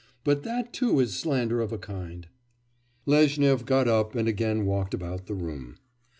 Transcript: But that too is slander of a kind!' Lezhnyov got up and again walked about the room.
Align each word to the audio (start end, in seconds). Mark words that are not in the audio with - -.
But 0.23 0.41
that 0.41 0.73
too 0.73 0.99
is 0.99 1.13
slander 1.15 1.61
of 1.61 1.71
a 1.71 1.77
kind!' 1.77 2.27
Lezhnyov 3.05 3.65
got 3.67 3.87
up 3.87 4.15
and 4.15 4.27
again 4.27 4.65
walked 4.65 4.95
about 4.95 5.27
the 5.27 5.35
room. 5.35 5.75